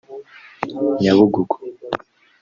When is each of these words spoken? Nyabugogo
Nyabugogo 0.99 1.55